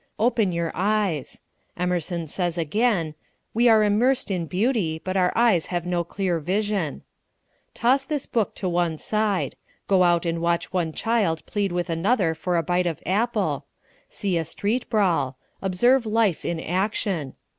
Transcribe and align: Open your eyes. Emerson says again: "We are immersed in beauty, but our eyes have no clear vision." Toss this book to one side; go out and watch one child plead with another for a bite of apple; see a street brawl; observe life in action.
Open 0.17 0.51
your 0.51 0.71
eyes. 0.73 1.43
Emerson 1.77 2.25
says 2.27 2.57
again: 2.57 3.13
"We 3.53 3.69
are 3.69 3.83
immersed 3.83 4.31
in 4.31 4.47
beauty, 4.47 4.99
but 5.03 5.15
our 5.15 5.31
eyes 5.35 5.67
have 5.67 5.85
no 5.85 6.03
clear 6.03 6.39
vision." 6.39 7.03
Toss 7.75 8.05
this 8.05 8.25
book 8.25 8.55
to 8.55 8.67
one 8.67 8.97
side; 8.97 9.55
go 9.87 10.01
out 10.01 10.25
and 10.25 10.41
watch 10.41 10.73
one 10.73 10.91
child 10.91 11.45
plead 11.45 11.71
with 11.71 11.87
another 11.87 12.33
for 12.33 12.57
a 12.57 12.63
bite 12.63 12.87
of 12.87 13.03
apple; 13.05 13.67
see 14.09 14.39
a 14.39 14.43
street 14.43 14.89
brawl; 14.89 15.37
observe 15.61 16.07
life 16.07 16.43
in 16.43 16.59
action. 16.59 17.35